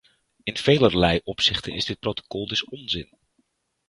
In 0.43 0.57
velerlei 0.57 1.21
opzichten 1.23 1.73
is 1.73 1.85
dit 1.85 1.99
protocol 1.99 2.47
dus 2.47 2.63
onzin. 2.63 3.17